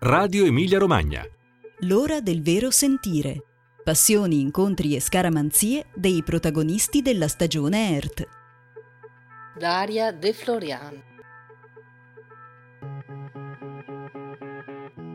[0.00, 1.26] Radio Emilia Romagna.
[1.80, 3.42] L'ora del vero sentire.
[3.82, 8.28] Passioni, incontri e scaramanzie dei protagonisti della stagione ERT.
[9.58, 11.07] Daria De Florian.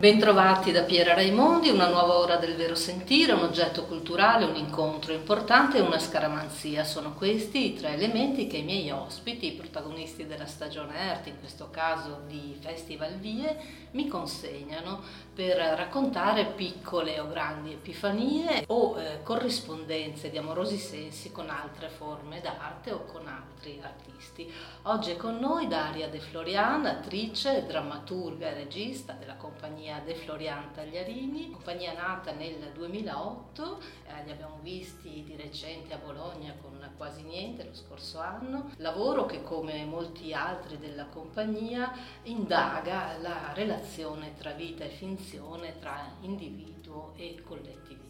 [0.03, 5.13] Bentrovati da Piera Raimondi, una nuova ora del vero sentire, un oggetto culturale, un incontro
[5.13, 6.83] importante e una scaramanzia.
[6.83, 11.39] Sono questi i tre elementi che i miei ospiti, i protagonisti della stagione ERT, in
[11.39, 13.57] questo caso di Festival Vie,
[13.91, 14.99] mi consegnano
[15.33, 22.41] per raccontare piccole o grandi epifanie o eh, corrispondenze di amorosi sensi con altre forme
[22.41, 24.51] d'arte o con altri artisti.
[24.83, 30.15] Oggi è con noi Daria De Florian, attrice, drammaturga e regista della compagnia compagnia De
[30.15, 36.71] Florian Tagliarini, compagnia nata nel 2008, eh, li abbiamo visti di recente a Bologna con
[36.97, 41.91] quasi niente lo scorso anno, lavoro che come molti altri della compagnia
[42.23, 48.02] indaga la relazione tra vita e finzione, tra individuo e collettività.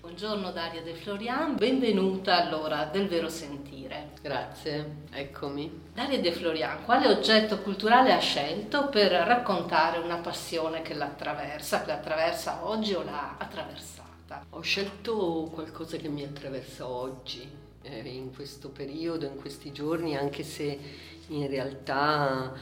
[0.00, 4.12] Buongiorno Daria De Florian, benvenuta all'ora del vero sentire.
[4.22, 5.88] Grazie, eccomi.
[5.92, 11.88] Daria De Florian, quale oggetto culturale ha scelto per raccontare una passione che l'attraversa, che
[11.88, 14.46] l'attraversa oggi o l'ha attraversata?
[14.50, 17.48] Ho scelto qualcosa che mi attraversa oggi,
[17.82, 20.78] eh, in questo periodo, in questi giorni, anche se
[21.28, 22.52] in realtà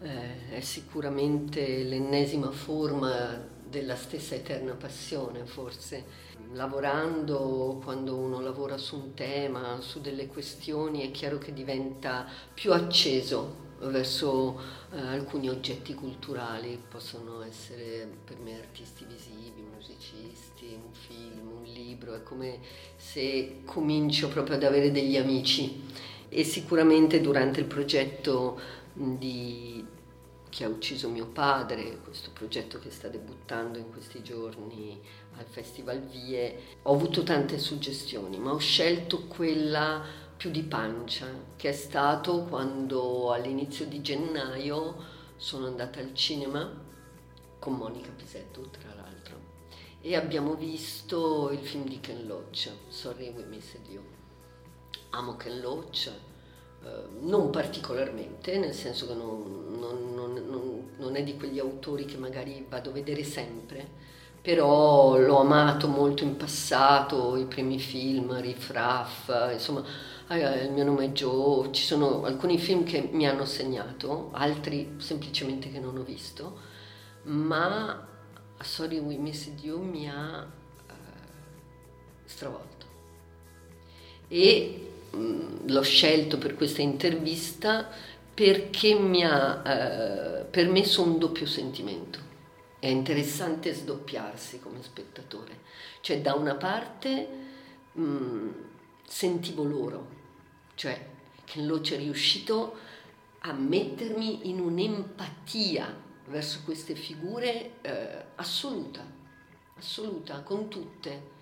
[0.00, 6.22] eh, è sicuramente l'ennesima forma della stessa eterna passione, forse.
[6.52, 12.72] Lavorando, quando uno lavora su un tema, su delle questioni, è chiaro che diventa più
[12.72, 14.60] acceso verso
[14.92, 22.14] eh, alcuni oggetti culturali, possono essere per me artisti visivi, musicisti, un film, un libro,
[22.14, 22.60] è come
[22.96, 25.82] se comincio proprio ad avere degli amici.
[26.28, 28.58] E sicuramente durante il progetto
[28.92, 29.84] di
[30.54, 35.02] che ha ucciso mio padre, questo progetto che sta debuttando in questi giorni
[35.36, 40.00] al Festival Vie, ho avuto tante suggestioni, ma ho scelto quella
[40.36, 44.94] più di pancia, che è stato quando all'inizio di gennaio
[45.34, 46.72] sono andata al cinema
[47.58, 49.36] con Monica Pisetto, tra l'altro,
[50.00, 54.04] e abbiamo visto il film di Ken Loach, Sorry We Missed You.
[55.10, 56.12] Amo Ken Loach,
[57.20, 62.64] non particolarmente, nel senso che non, non, non, non, è di quegli autori che magari
[62.68, 63.86] vado a vedere sempre,
[64.42, 69.82] però l'ho amato molto in passato, i primi film, Riff Raff, insomma,
[70.28, 74.96] eh, il mio nome è Joe, ci sono alcuni film che mi hanno segnato, altri
[74.98, 76.58] semplicemente che non ho visto,
[77.24, 78.06] ma
[78.60, 80.46] Sorry We Missed You mi ha
[80.88, 80.92] eh,
[82.24, 82.86] stravolto.
[84.28, 84.83] E
[85.14, 87.88] l'ho scelto per questa intervista
[88.34, 92.18] perché mi ha eh, permesso un doppio sentimento.
[92.78, 95.60] È interessante sdoppiarsi come spettatore.
[96.00, 97.28] Cioè da una parte
[97.92, 98.48] mh,
[99.06, 100.08] sentivo loro,
[100.74, 101.12] cioè
[101.44, 102.76] che Loce è riuscito
[103.40, 109.04] a mettermi in un'empatia verso queste figure eh, assoluta,
[109.76, 111.32] assoluta, con tutte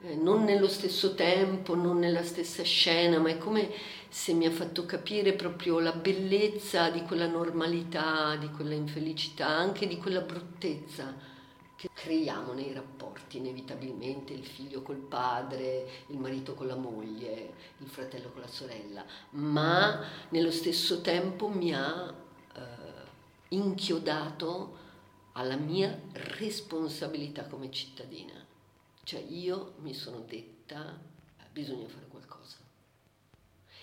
[0.00, 3.70] eh, non nello stesso tempo, non nella stessa scena, ma è come
[4.08, 9.86] se mi ha fatto capire proprio la bellezza di quella normalità, di quella infelicità, anche
[9.86, 11.36] di quella bruttezza
[11.76, 17.86] che creiamo nei rapporti inevitabilmente, il figlio col padre, il marito con la moglie, il
[17.86, 22.12] fratello con la sorella, ma nello stesso tempo mi ha
[22.54, 22.60] eh,
[23.50, 24.76] inchiodato
[25.32, 28.44] alla mia responsabilità come cittadina.
[29.08, 31.00] Cioè io mi sono detta
[31.50, 32.58] bisogna fare qualcosa.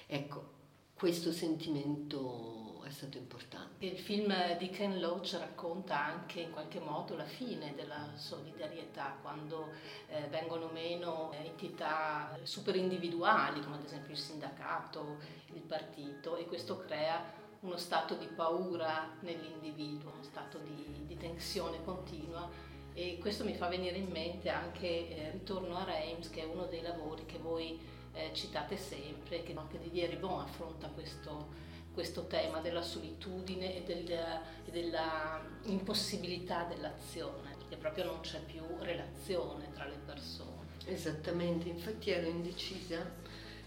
[0.05, 0.51] Ecco,
[0.93, 3.87] questo sentimento è stato importante.
[3.87, 9.71] Il film di Ken Loach racconta anche in qualche modo la fine della solidarietà, quando
[10.09, 15.17] eh, vengono meno entità super individuali, come ad esempio il sindacato,
[15.53, 21.83] il partito, e questo crea uno stato di paura nell'individuo, uno stato di, di tensione
[21.83, 22.47] continua
[22.95, 26.65] e questo mi fa venire in mente anche eh, Ritorno a Reims, che è uno
[26.65, 27.77] dei lavori che voi
[28.13, 31.49] eh, citate sempre, che anche Didier Ribon affronta questo,
[31.93, 38.63] questo tema della solitudine e, del, e della impossibilità dell'azione, perché proprio non c'è più
[38.79, 40.63] relazione tra le persone.
[40.85, 43.05] Esattamente, infatti ero indecisa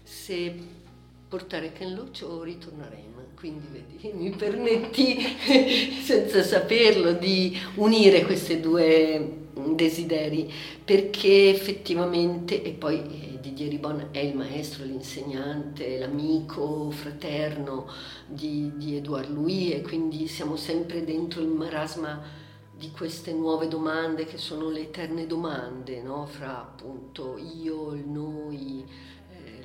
[0.01, 0.87] se
[1.29, 3.09] portare Ken Loach o ritornare
[3.39, 5.17] quindi vedi, mi permetti
[6.03, 10.51] senza saperlo di unire questi due desideri
[10.83, 17.87] perché effettivamente e poi eh, Didier Ribon è il maestro, l'insegnante, l'amico fraterno
[18.27, 24.25] di, di Edouard Louis e quindi siamo sempre dentro il marasma di queste nuove domande
[24.25, 26.25] che sono le eterne domande, no?
[26.25, 28.85] fra appunto io, il noi,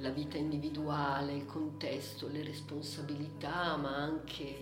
[0.05, 4.55] la vita individuale, il contesto, le responsabilità, ma anche,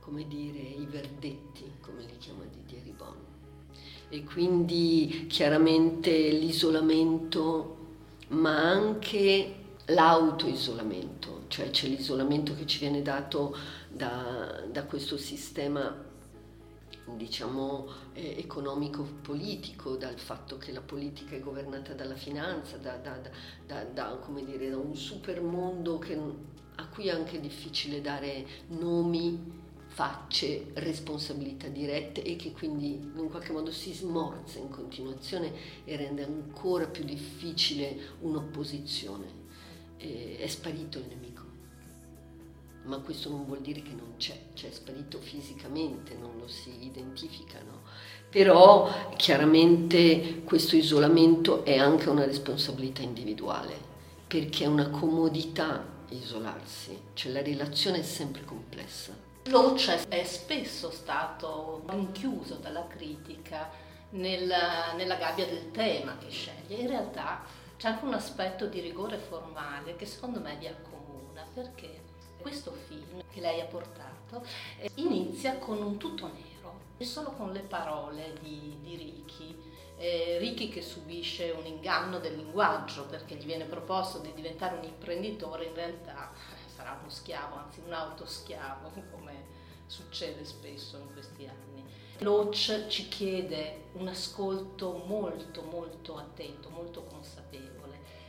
[0.00, 3.14] come dire, i verdetti, come li chiama Didier Ribon.
[4.08, 7.76] E quindi chiaramente l'isolamento,
[8.28, 9.54] ma anche
[9.86, 13.54] l'autoisolamento, cioè c'è l'isolamento che ci viene dato
[13.90, 15.94] da, da questo sistema
[17.06, 23.18] diciamo eh, economico-politico, dal fatto che la politica è governata dalla finanza, da, da,
[23.66, 26.18] da, da dire, un super mondo che,
[26.76, 33.52] a cui è anche difficile dare nomi, facce, responsabilità dirette e che quindi in qualche
[33.52, 35.52] modo si smorza in continuazione
[35.84, 39.42] e rende ancora più difficile un'opposizione.
[39.98, 41.33] Eh, è sparito il nemico
[42.84, 47.58] ma questo non vuol dire che non c'è, c'è sparito fisicamente, non lo si identifica,
[47.60, 47.82] no?
[48.30, 53.76] Però chiaramente questo isolamento è anche una responsabilità individuale,
[54.26, 59.12] perché è una comodità isolarsi, cioè la relazione è sempre complessa.
[59.44, 63.70] Loach è spesso stato rinchiuso dalla critica
[64.10, 67.42] nella, nella gabbia del tema che sceglie, in realtà
[67.76, 72.03] c'è anche un aspetto di rigore formale che secondo me vi accomuna, perché
[72.44, 74.44] questo film che lei ha portato
[74.78, 79.72] eh, inizia con un tutto nero e solo con le parole di, di Ricky.
[79.96, 84.84] Eh, Ricky che subisce un inganno del linguaggio perché gli viene proposto di diventare un
[84.84, 86.32] imprenditore, in realtà
[86.66, 89.46] sarà uno schiavo, anzi un autoschiavo, come
[89.86, 91.82] succede spesso in questi anni.
[92.18, 97.43] Loach ci chiede un ascolto molto molto attento, molto consapevole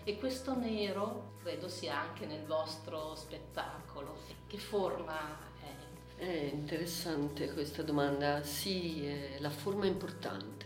[0.05, 4.15] e questo nero credo sia anche nel vostro spettacolo.
[4.45, 6.21] Che forma è?
[6.21, 8.43] È interessante questa domanda.
[8.43, 10.65] Sì, eh, la forma è importante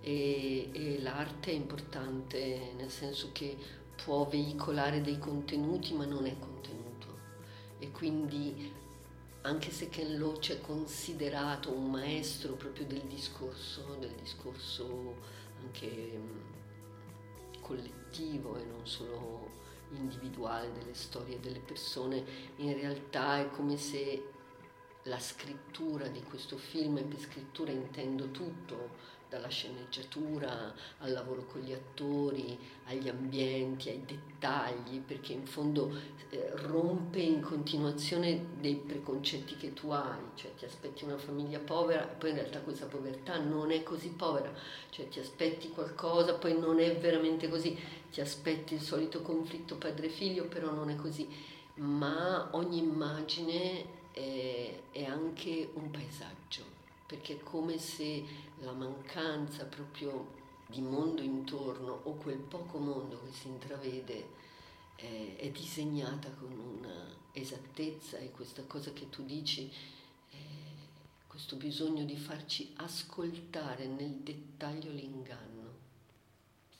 [0.00, 3.56] e, e l'arte è importante nel senso che
[4.04, 7.18] può veicolare dei contenuti ma non è contenuto
[7.78, 8.72] e quindi
[9.42, 15.16] anche se Ken Loach è considerato un maestro proprio del discorso, del discorso
[15.60, 16.61] anche mm,
[17.72, 19.50] collettivo, e non solo
[19.92, 22.24] individuale delle storie delle persone,
[22.56, 24.30] in realtà è come se
[25.04, 28.90] la scrittura di questo film, e per scrittura intendo tutto,
[29.32, 35.90] dalla sceneggiatura al lavoro con gli attori, agli ambienti, ai dettagli, perché in fondo
[36.28, 42.02] eh, rompe in continuazione dei preconcetti che tu hai, cioè ti aspetti una famiglia povera,
[42.02, 44.52] poi in realtà questa povertà non è così povera,
[44.90, 47.74] cioè ti aspetti qualcosa, poi non è veramente così,
[48.10, 51.26] ti aspetti il solito conflitto padre-figlio, però non è così,
[51.76, 56.71] ma ogni immagine è, è anche un paesaggio,
[57.12, 58.24] perché è come se
[58.60, 64.28] la mancanza proprio di mondo intorno o quel poco mondo che si intravede
[64.96, 69.70] eh, è disegnata con una esattezza e questa cosa che tu dici,
[70.30, 70.36] eh,
[71.26, 75.50] questo bisogno di farci ascoltare nel dettaglio l'inganno.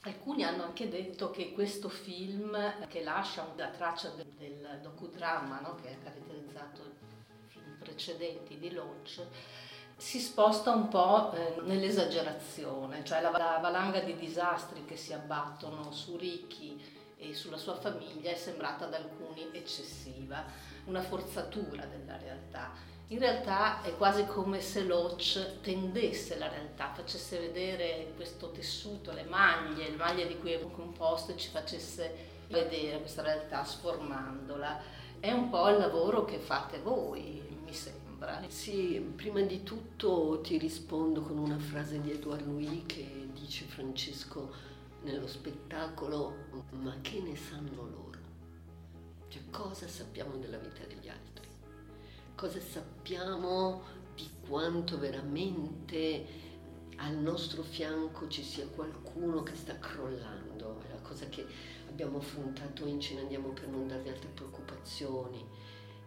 [0.04, 5.74] Alcuni hanno anche detto che questo film, che lascia la traccia del, del docudramma no?
[5.74, 9.26] che ha caratterizzato i film precedenti di Loach,
[10.02, 15.92] si sposta un po' eh, nell'esagerazione, cioè la, la, valanga di disastri che si abbattono
[15.92, 16.76] su Ricky
[17.16, 20.44] e sulla sua famiglia è sembrata ad alcuni eccessiva,
[20.86, 22.72] una forzatura della realtà.
[23.08, 29.22] In realtà è quasi come se Loach tendesse la realtà, facesse vedere questo tessuto, le
[29.22, 32.12] maglie, le maglie di cui è composto e ci facesse
[32.48, 34.80] vedere questa realtà sformandola.
[35.20, 38.48] È un po' il lavoro che fate voi, mi sembra brani.
[38.50, 44.54] Sì, prima di tutto ti rispondo con una frase di Edouard Louis che dice Francesco
[45.02, 46.36] nello spettacolo,
[46.70, 48.20] ma che ne sanno loro?
[49.26, 51.48] Cioè cosa sappiamo della vita degli altri?
[52.36, 53.82] Cosa sappiamo
[54.14, 56.50] di quanto veramente
[56.96, 60.80] al nostro fianco ci sia qualcuno che sta crollando?
[60.86, 61.44] È la cosa che
[61.88, 65.44] abbiamo affrontato in Ce ne andiamo per non darvi altre preoccupazioni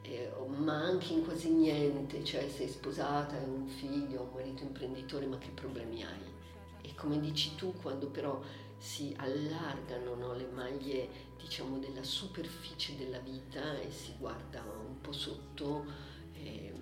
[0.07, 5.25] eh, ma anche in quasi niente, cioè sei sposata, hai un figlio, un marito imprenditore,
[5.25, 6.33] ma che problemi hai?
[6.81, 8.39] E come dici tu, quando però
[8.77, 15.11] si allargano no, le maglie, diciamo, della superficie della vita e si guarda un po'
[15.11, 15.85] sotto,
[16.33, 16.73] eh,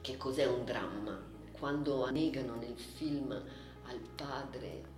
[0.00, 1.18] che cos'è un dramma?
[1.52, 4.94] Quando negano nel film al padre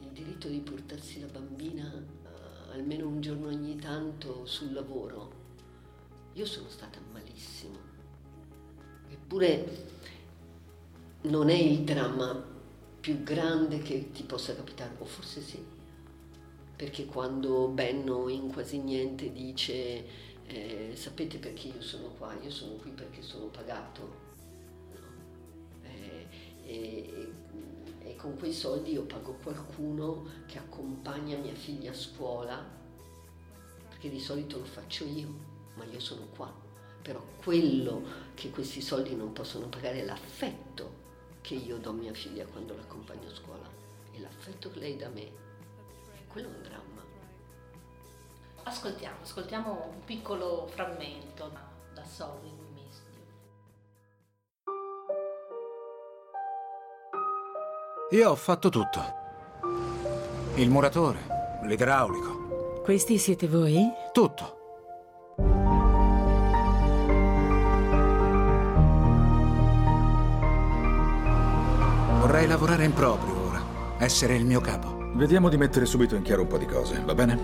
[0.00, 5.46] il diritto di portarsi la bambina eh, almeno un giorno ogni tanto sul lavoro,
[6.32, 7.78] io sono stata malissimo.
[9.10, 9.86] Eppure
[11.22, 12.56] non è il dramma
[13.00, 15.64] più grande che ti possa capitare, o forse sì,
[16.76, 20.04] perché quando Benno in quasi niente dice
[20.46, 24.02] eh, sapete perché io sono qua, io sono qui perché sono pagato,
[24.92, 24.98] no?
[25.82, 26.26] eh,
[26.64, 27.32] e,
[28.00, 32.64] e con quei soldi io pago qualcuno che accompagna mia figlia a scuola,
[33.88, 35.47] perché di solito lo faccio io,
[35.78, 36.52] ma io sono qua.
[37.00, 38.02] Però quello
[38.34, 41.06] che questi soldi non possono pagare è l'affetto
[41.40, 43.66] che io do a mia figlia quando l'accompagno a scuola
[44.12, 45.30] e l'affetto che lei dà a me.
[46.28, 47.02] Quello è un dramma.
[48.64, 51.50] Ascoltiamo, ascoltiamo un piccolo frammento
[51.94, 52.04] da,
[52.74, 53.06] Misty.
[58.10, 59.00] Io ho fatto tutto.
[60.56, 61.20] Il muratore,
[61.62, 62.82] l'idraulico.
[62.82, 63.90] Questi siete voi?
[64.12, 64.57] Tutto.
[72.68, 73.62] Lavorare in proprio ora,
[73.98, 75.10] essere il mio capo.
[75.14, 77.38] Vediamo di mettere subito in chiaro un po' di cose, va bene?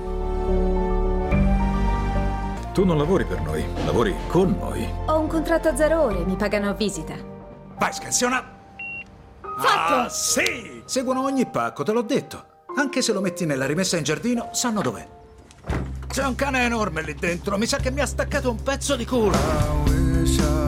[2.74, 4.86] Tu non lavori per noi, lavori con noi.
[5.06, 7.14] Ho un contratto a zero ore, mi pagano a visita.
[7.78, 8.44] Vai, scansiona!
[9.40, 9.94] Fatto!
[9.94, 10.82] Ah, sì!
[10.84, 12.44] Seguono ogni pacco, te l'ho detto.
[12.76, 15.08] Anche se lo metti nella rimessa in giardino, sanno dov'è.
[16.06, 19.06] C'è un cane enorme lì dentro, mi sa che mi ha staccato un pezzo di
[19.06, 20.63] culo.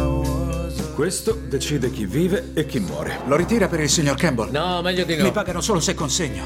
[0.96, 3.18] Questo decide chi vive e chi muore.
[3.26, 4.48] Lo ritira per il signor Campbell?
[4.50, 5.24] No, meglio di no.
[5.24, 6.44] Mi pagano solo se consegno.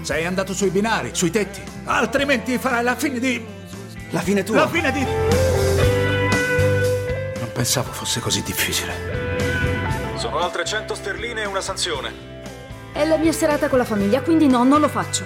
[0.00, 1.60] Sei andato sui binari, sui tetti.
[1.84, 3.44] Altrimenti farai la fine di...
[4.08, 4.56] La fine tua.
[4.56, 5.04] La fine di...
[7.40, 8.94] Non pensavo fosse così difficile.
[10.16, 12.10] Sono altre 100 sterline e una sanzione.
[12.90, 15.24] È la mia serata con la famiglia, quindi no, non lo faccio.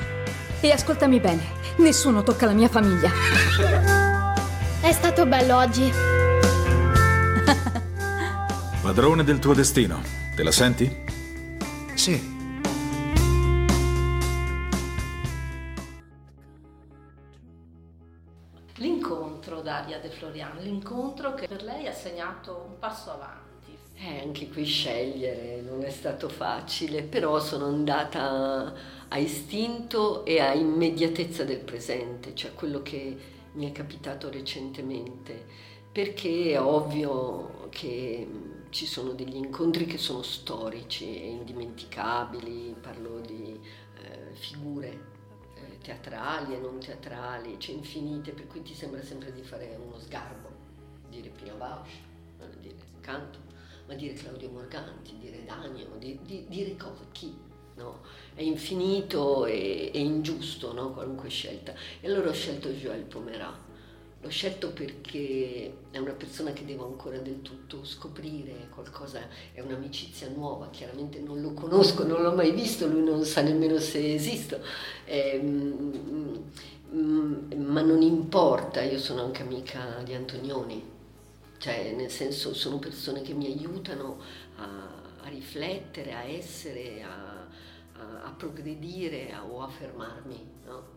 [0.58, 1.44] E ascoltami bene,
[1.76, 3.97] nessuno tocca la mia famiglia.
[4.88, 5.92] È stato bello oggi.
[8.80, 10.00] Padrone del tuo destino.
[10.34, 10.90] Te la senti?
[11.92, 12.18] Sì.
[18.76, 23.76] L'incontro Daria De Florian, l'incontro che per lei ha segnato un passo avanti.
[23.94, 28.72] Eh, anche qui scegliere non è stato facile, però sono andata
[29.06, 35.44] a istinto e a immediatezza del presente, cioè quello che mi è capitato recentemente,
[35.90, 38.26] perché è ovvio che
[38.70, 43.58] ci sono degli incontri che sono storici e indimenticabili, parlo di
[44.00, 45.06] eh, figure
[45.56, 49.98] eh, teatrali e non teatrali, c'è infinite, per cui ti sembra sempre di fare uno
[49.98, 50.48] sgarbo,
[51.08, 51.90] dire Pino Bausch,
[52.60, 53.40] dire Canto,
[53.88, 57.36] ma dire Claudio Morganti, dire Daniel, di, di, dire cosa, chi?
[57.78, 58.00] No?
[58.34, 60.92] È infinito e, e ingiusto no?
[60.92, 61.72] qualunque scelta.
[62.00, 63.66] E allora ho scelto Joël Pomerat.
[64.20, 69.20] L'ho scelto perché è una persona che devo ancora del tutto scoprire qualcosa,
[69.52, 73.78] è un'amicizia nuova, chiaramente non lo conosco, non l'ho mai visto, lui non sa nemmeno
[73.78, 74.58] se esisto,
[75.04, 75.40] eh,
[76.90, 80.82] ma non importa, io sono anche amica di Antonioni,
[81.58, 84.18] cioè nel senso sono persone che mi aiutano
[84.56, 84.64] a,
[85.22, 87.37] a riflettere, a essere, a,
[87.98, 90.50] a, a progredire o a fermarmi.
[90.64, 90.96] No?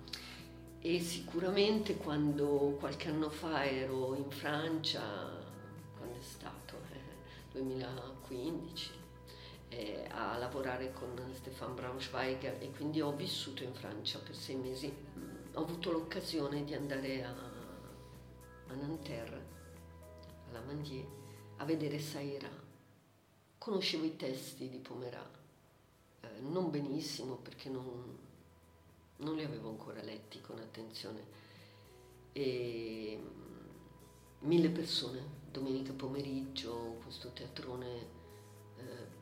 [0.80, 5.02] E sicuramente quando qualche anno fa ero in Francia,
[5.96, 6.76] quando è stato?
[6.92, 7.00] Eh,
[7.52, 8.92] 2015,
[9.70, 14.94] eh, a lavorare con Stefan Braunschweiger e quindi ho vissuto in Francia per sei mesi.
[15.54, 17.30] Ho avuto l'occasione di andare a,
[18.68, 19.46] a Nanterre,
[20.50, 21.06] alla Mandier,
[21.58, 22.50] a vedere Saira.
[23.58, 25.41] Conoscevo i testi di Pomerat,
[26.22, 28.18] eh, non benissimo perché non,
[29.18, 31.40] non li avevo ancora letti con attenzione.
[32.34, 38.20] E mm, mille persone, domenica pomeriggio, questo teatrone
[38.78, 39.20] eh,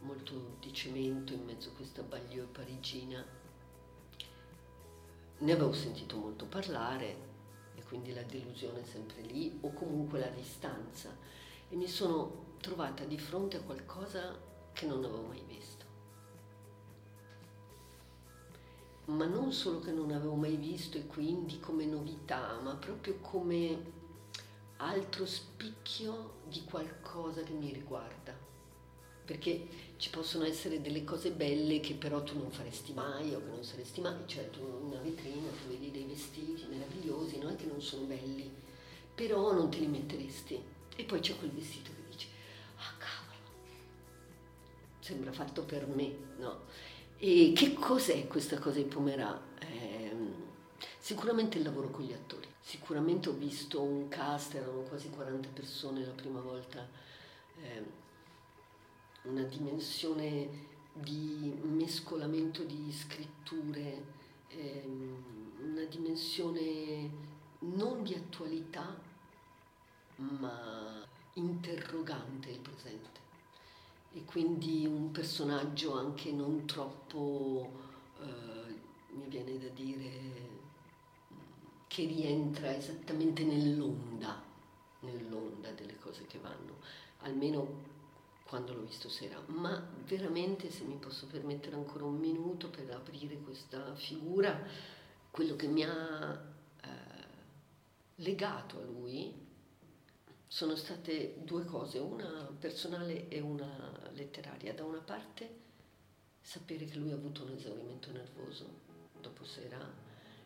[0.00, 3.24] molto di cemento in mezzo a questa bagliore parigina.
[5.38, 7.34] Ne avevo sentito molto parlare
[7.74, 11.14] e quindi la delusione sempre lì, o comunque la distanza.
[11.68, 14.34] E mi sono trovata di fronte a qualcosa
[14.72, 15.75] che non avevo mai visto.
[19.06, 23.94] Ma non solo che non avevo mai visto e quindi come novità, ma proprio come
[24.78, 28.34] altro spicchio di qualcosa che mi riguarda.
[29.24, 33.50] Perché ci possono essere delle cose belle che però tu non faresti mai o che
[33.50, 37.66] non saresti mai, cioè tu una vetrina tu vedi dei vestiti meravigliosi, non è che
[37.66, 38.48] non sono belli,
[39.14, 40.60] però non te li metteresti.
[40.94, 42.28] E poi c'è quel vestito che dici,
[42.76, 43.38] ah cavolo,
[45.00, 46.64] sembra fatto per me, no?
[47.18, 49.40] E che cos'è questa cosa di Pomerà?
[49.60, 50.14] Eh,
[50.98, 52.46] sicuramente il lavoro con gli attori.
[52.60, 56.86] Sicuramente ho visto un cast, erano quasi 40 persone la prima volta
[57.62, 57.82] eh,
[59.22, 64.04] una dimensione di mescolamento di scritture,
[64.48, 65.24] ehm,
[65.72, 67.10] una dimensione
[67.60, 68.94] non di attualità,
[70.16, 71.02] ma
[71.34, 73.25] interrogante il presente.
[74.12, 77.70] E quindi un personaggio anche non troppo,
[78.20, 80.10] eh, mi viene da dire,
[81.86, 84.42] che rientra esattamente nell'onda,
[85.00, 86.78] nell'onda delle cose che vanno,
[87.20, 87.94] almeno
[88.46, 93.38] quando l'ho visto sera, ma veramente se mi posso permettere ancora un minuto per aprire
[93.38, 94.62] questa figura,
[95.30, 96.44] quello che mi ha
[96.80, 96.88] eh,
[98.16, 99.45] legato a lui
[100.46, 104.74] sono state due cose, una personale e una letteraria.
[104.74, 105.64] Da una parte
[106.40, 108.84] sapere che lui ha avuto un esaurimento nervoso
[109.20, 109.78] dopo sera,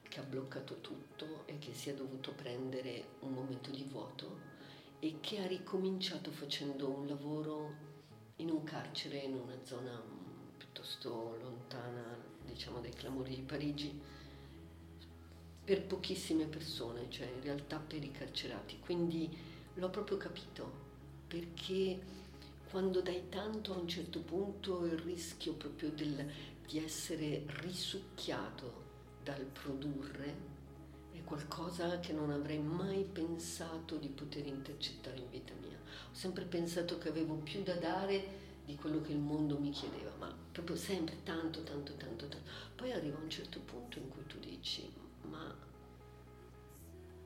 [0.03, 4.49] che ha bloccato tutto e che si è dovuto prendere un momento di vuoto
[4.99, 7.89] e che ha ricominciato facendo un lavoro
[8.37, 14.01] in un carcere in una zona mm, piuttosto lontana, diciamo, dai clamori di Parigi,
[15.63, 18.79] per pochissime persone, cioè in realtà per i carcerati.
[18.81, 19.29] Quindi
[19.75, 20.89] l'ho proprio capito,
[21.27, 21.99] perché
[22.71, 26.31] quando dai tanto a un certo punto il rischio proprio del,
[26.67, 28.89] di essere risucchiato
[29.23, 30.49] dal produrre
[31.13, 35.79] è qualcosa che non avrei mai pensato di poter intercettare in vita mia.
[35.79, 40.13] Ho sempre pensato che avevo più da dare di quello che il mondo mi chiedeva,
[40.19, 42.49] ma proprio sempre tanto, tanto, tanto, tanto.
[42.77, 44.89] Poi arriva un certo punto in cui tu dici,
[45.23, 45.53] ma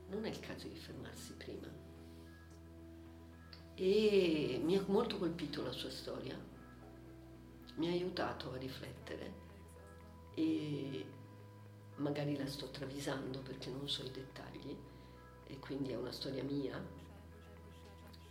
[0.08, 1.83] non è il caso di fermarsi prima.
[3.76, 6.38] E mi ha molto colpito la sua storia,
[7.76, 9.42] mi ha aiutato a riflettere.
[10.34, 11.04] E
[11.96, 14.76] magari la sto travisando perché non so i dettagli.
[15.46, 16.82] E quindi è una storia mia.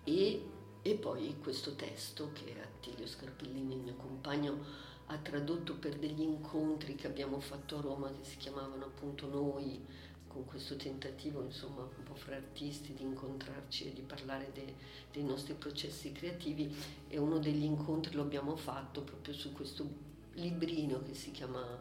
[0.03, 0.50] E,
[0.81, 6.95] e poi questo testo che Attilio Scarpellini, il mio compagno, ha tradotto per degli incontri
[6.95, 9.86] che abbiamo fatto a Roma che si chiamavano appunto Noi,
[10.34, 14.74] con questo tentativo insomma un po' fra artisti di incontrarci e di parlare de,
[15.12, 16.76] dei nostri processi creativi
[17.08, 19.88] e uno degli incontri lo abbiamo fatto proprio su questo
[20.34, 21.80] librino che si chiama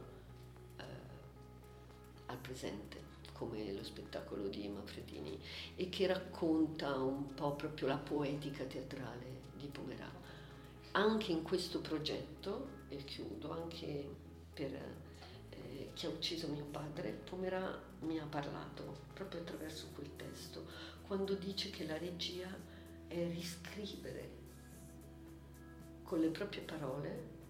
[0.77, 0.85] eh,
[2.27, 5.37] Al presente come lo spettacolo di Manfredini
[5.75, 10.11] e che racconta un po' proprio la poetica teatrale di Pomerà.
[10.93, 14.09] Anche in questo progetto, e chiudo, anche
[14.55, 14.79] per
[15.79, 20.67] eh, chi ha ucciso mio padre, Pomerà mi ha parlato proprio attraverso quel testo,
[21.07, 22.49] quando dice che la regia
[23.09, 24.41] è riscrivere
[26.03, 27.41] con le proprie parole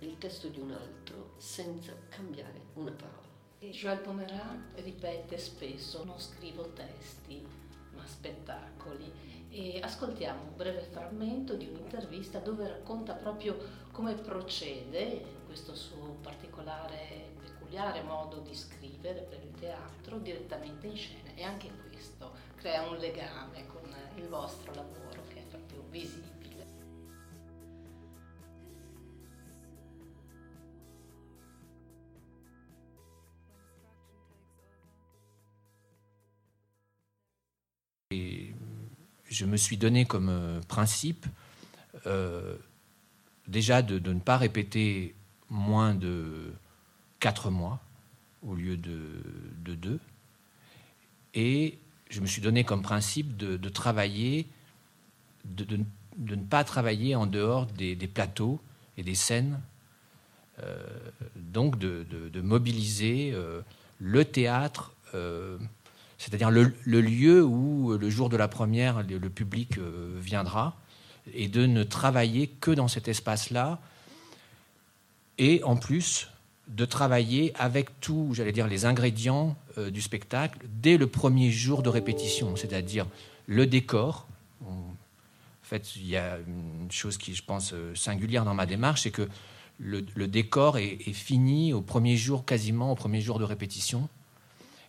[0.00, 3.28] il testo di un altro senza cambiare una parola.
[3.58, 7.46] Joël Pomerat ripete spesso, non scrivo testi,
[7.94, 9.12] ma spettacoli.
[9.50, 13.58] E ascoltiamo un breve frammento di un'intervista dove racconta proprio
[13.90, 21.34] come procede questo suo particolare, peculiare modo di scrivere per il teatro direttamente in scena.
[21.34, 26.38] E anche questo crea un legame con il vostro lavoro che è proprio visibile.
[39.30, 41.24] je me suis donné comme principe
[42.06, 42.56] euh,
[43.46, 45.14] déjà de, ne pas répéter
[45.50, 46.52] moins de
[47.18, 47.80] quatre mois
[48.42, 50.00] au lieu de, deux.
[51.34, 54.46] Et je me suis donné comme principe de, travailler,
[55.44, 55.78] de,
[56.18, 58.60] ne pas travailler en dehors des, plateaux
[58.96, 59.60] et des scènes.
[60.62, 60.76] Euh,
[61.36, 63.34] donc de, mobiliser
[63.98, 64.94] le théâtre
[66.20, 70.76] c'est-à-dire le, lieu où le jour de la première, le, public euh, viendra,
[71.32, 73.80] et de ne travailler que dans cet espace-là,
[75.40, 76.28] et en plus
[76.68, 81.82] de travailler avec tous, j'allais dire, les ingrédients euh, du spectacle dès le premier jour
[81.82, 83.06] de répétition, c'est-à-dire
[83.46, 84.28] le décor.
[84.64, 84.94] En
[85.64, 89.10] fait, il y a une chose qui, je pense, euh, singulière dans ma démarche, c'est
[89.10, 89.28] que
[89.78, 94.10] le, décor est, fini au premier jour, quasiment au premier jour de répétition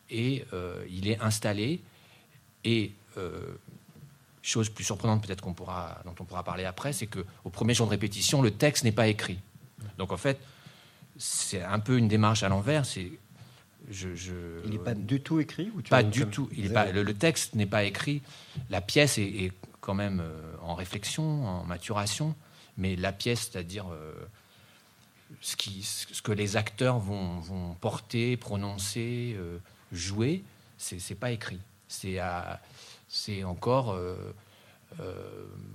[0.09, 1.79] et euh, il est installé.
[2.65, 2.91] Et
[4.41, 8.41] chose plus surprenante peut-être dont on pourra parler après, c'est qu'au premier jour de répétition,
[8.41, 9.39] le texte n'est pas écrit.
[9.97, 10.39] Donc en fait,
[11.17, 12.85] c'est un peu une démarche à l'envers.
[12.85, 13.11] C'est
[13.89, 14.09] je,
[14.63, 16.49] il n'est pas du tout écrit ou Pas du tout.
[16.55, 18.21] Il est pas, le, texte n'est pas écrit.
[18.69, 22.35] La pièce est, quand même euh, en réflexion, en maturation,
[22.77, 23.87] mais la pièce, c'est-à-dire
[25.41, 29.35] ce, qui, ce que les acteurs vont, vont porter, prononcer,
[29.91, 30.43] jouer,
[30.77, 31.59] c'est pas écrit.
[31.87, 32.19] C'est
[33.11, 34.15] c'est encore euh,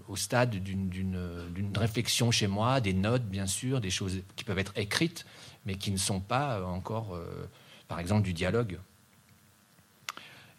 [0.09, 4.77] au stade d'une réflexion chez moi, des notes bien sûr, des choses qui peuvent être
[4.77, 5.27] écrites,
[5.65, 7.19] mais qui ne sont pas encore,
[7.89, 8.79] par exemple, du dialogue.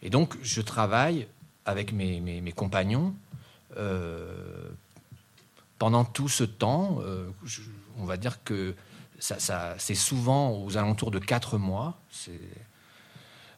[0.02, 1.26] Et donc, je travaille
[1.64, 3.14] avec mes, mes, compagnons
[3.76, 4.70] euh,
[5.78, 6.98] pendant tout ce temps.
[7.02, 7.28] Euh,
[7.98, 8.74] on va dire que
[9.18, 12.00] ça, ça c'est souvent aux alentours de quatre mois.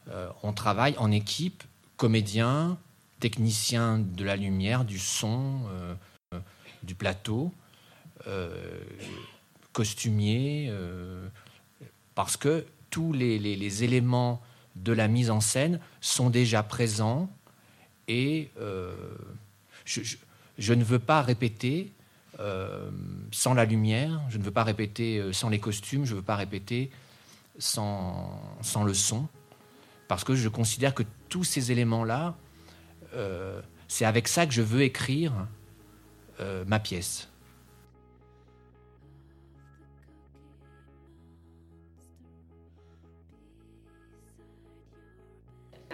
[0.09, 1.63] Euh, on travaille en équipe,
[1.97, 2.79] comédiens,
[3.21, 5.61] techniciens de la lumière, du son,
[6.83, 7.53] du plateau,
[9.73, 10.73] costumiers,
[12.15, 14.43] parce que tous les, éléments
[14.77, 17.31] de la mise en scène sont déjà présents
[18.09, 18.95] et euh,
[19.85, 21.93] je, ne veux pas répéter
[22.41, 22.91] euh,
[23.31, 26.25] sans la lumière, je ne veux pas répéter euh, sans les costumes, je ne veux
[26.25, 26.91] pas répéter
[27.59, 29.29] sans, sans le son,
[30.09, 32.37] parce que je considère que tous ces éléments-là,
[33.88, 35.33] c'est avec ça que je veux écrire
[36.66, 37.31] ma pièce.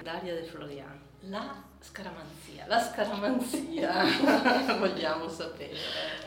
[0.07, 0.85] Daria De Florian.
[1.29, 4.05] La scaramanzia, la scaramanzia,
[4.79, 5.74] vogliamo sapere.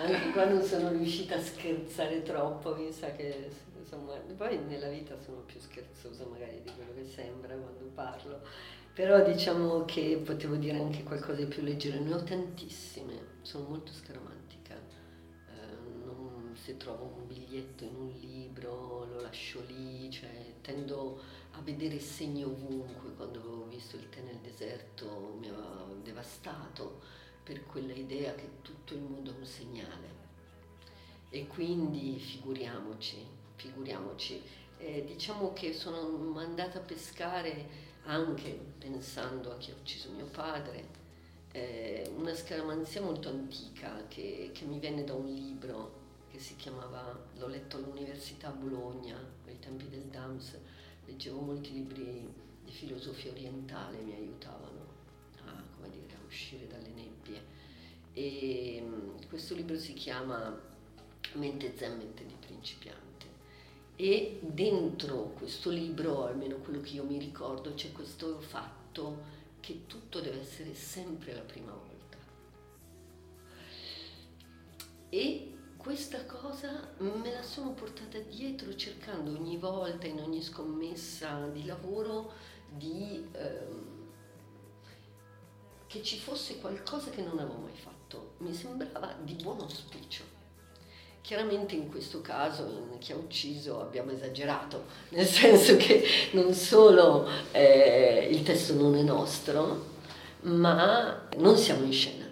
[0.02, 3.50] Anche qua non sono riuscita a scherzare troppo, mi sa che
[3.80, 8.42] insomma, poi nella vita sono più scherzosa magari di quello che sembra quando parlo,
[8.94, 13.92] però diciamo che potevo dire anche qualcosa di più leggero, ne ho tantissime, sono molto
[13.92, 21.22] scaramantica, eh, non, se trovo un biglietto in un libro lo lascio lì, cioè tendo
[21.52, 27.02] a vedere segni ovunque, quando avevo visto il tè nel deserto mi aveva devastato
[27.44, 30.28] per quella idea che tutto il mondo è un segnale.
[31.30, 33.26] E quindi figuriamoci,
[33.56, 34.42] figuriamoci,
[34.78, 40.98] eh, diciamo che sono andata a pescare anche pensando a chi ha ucciso mio padre,
[41.52, 45.98] eh, una scaramanzia molto antica che, che mi venne da un libro
[46.32, 50.58] che si chiamava, l'ho letto all'Università a Bologna, ai tempi del DAMS,
[51.06, 52.28] leggevo molti libri
[52.64, 54.88] di filosofia orientale, mi aiutavano
[55.46, 57.42] a, dire, a uscire dalle nebbie.
[58.14, 60.60] E mm, questo libro si chiama
[61.34, 63.09] Mente Zen, Mente di Principiante.
[64.02, 69.24] E dentro questo libro, almeno quello che io mi ricordo, c'è questo fatto
[69.60, 72.18] che tutto deve essere sempre la prima volta.
[75.10, 81.66] E questa cosa me la sono portata dietro cercando ogni volta, in ogni scommessa di
[81.66, 82.32] lavoro,
[82.70, 84.12] di, ehm,
[85.88, 88.36] che ci fosse qualcosa che non avevo mai fatto.
[88.38, 90.39] Mi sembrava di buon auspicio.
[91.30, 97.30] Chiaramente in questo caso, in chi ha ucciso, abbiamo esagerato, nel senso che non solo
[97.52, 99.86] eh, il testo non è nostro,
[100.42, 102.28] ma non siamo in scena.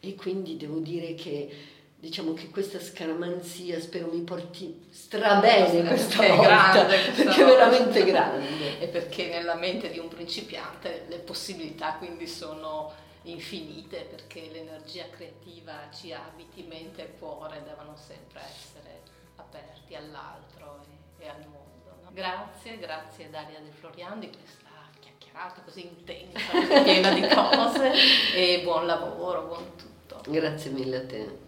[0.00, 1.48] E quindi devo dire che
[1.96, 8.80] diciamo che questa scaramanzia spero mi porti strabene questa volta, grande perché è veramente grande.
[8.80, 12.90] E perché nella mente di un principiante le possibilità quindi sono
[13.24, 19.02] infinite, perché l'energia creativa ci abiti, mente e cuore devono sempre essere
[19.36, 20.80] aperti all'altro
[21.18, 21.96] e, e al mondo.
[22.02, 22.10] No?
[22.12, 24.68] Grazie, grazie Daria De Florian di questa
[25.00, 27.92] chiacchierata così intensa, piena di cose
[28.34, 30.20] e buon lavoro, buon tutto.
[30.30, 31.43] Grazie mille a te.